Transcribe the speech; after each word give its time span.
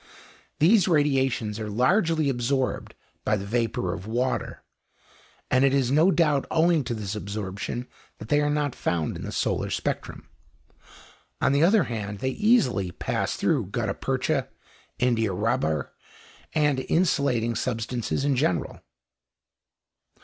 These 0.57 0.87
radiations 0.87 1.59
are 1.59 1.69
largely 1.69 2.27
absorbed 2.27 2.95
by 3.23 3.37
the 3.37 3.45
vapour 3.45 3.93
of 3.93 4.07
water, 4.07 4.63
and 5.51 5.63
it 5.63 5.75
is 5.75 5.91
no 5.91 6.09
doubt 6.09 6.47
owing 6.49 6.83
to 6.85 6.95
this 6.95 7.15
absorption 7.15 7.85
that 8.17 8.27
they 8.27 8.41
are 8.41 8.49
not 8.49 8.73
found 8.73 9.15
in 9.15 9.21
the 9.21 9.31
solar 9.31 9.69
spectrum. 9.69 10.27
On 11.39 11.51
the 11.51 11.61
other 11.61 11.83
hand, 11.83 12.17
they 12.17 12.29
easily 12.31 12.89
pass 12.89 13.35
through 13.35 13.67
gutta 13.67 13.93
percha, 13.93 14.47
india 14.97 15.33
rubber, 15.33 15.91
and 16.55 16.83
insulating 16.89 17.53
substances 17.53 18.25
in 18.25 18.35
general. 18.35 18.81